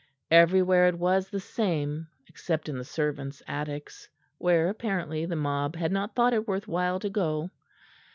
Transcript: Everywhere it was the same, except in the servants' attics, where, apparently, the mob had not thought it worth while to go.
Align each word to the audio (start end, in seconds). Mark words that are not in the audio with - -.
Everywhere 0.31 0.87
it 0.87 0.97
was 0.97 1.29
the 1.29 1.39
same, 1.39 2.07
except 2.27 2.67
in 2.67 2.75
the 2.79 2.83
servants' 2.83 3.43
attics, 3.47 4.09
where, 4.39 4.67
apparently, 4.67 5.27
the 5.27 5.35
mob 5.35 5.75
had 5.75 5.91
not 5.91 6.15
thought 6.15 6.33
it 6.33 6.47
worth 6.47 6.67
while 6.67 6.99
to 6.99 7.09
go. 7.11 7.51